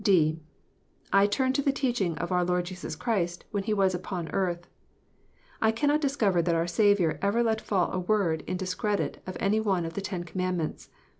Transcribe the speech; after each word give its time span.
(d) 0.03 0.41
I 1.13 1.27
turn 1.27 1.53
to 1.53 1.61
the 1.61 1.71
teaching 1.71 2.17
of 2.17 2.31
our 2.31 2.43
Lord 2.43 2.65
Jesus 2.65 2.95
Christ 2.95 3.45
when 3.51 3.65
He 3.65 3.73
was 3.75 3.93
upon 3.93 4.29
earth. 4.29 4.67
I 5.61 5.71
cannot 5.71 6.01
discover 6.01 6.41
that 6.41 6.55
our 6.55 6.65
Saviour 6.65 7.19
ever 7.21 7.43
let 7.43 7.61
fall 7.61 7.91
a 7.91 7.99
word 7.99 8.43
in 8.47 8.57
discredit 8.57 9.21
of 9.27 9.37
any 9.39 9.59
one 9.59 9.85
of 9.85 9.93
the 9.93 10.01
Ten 10.01 10.23
Commandments. 10.23 10.89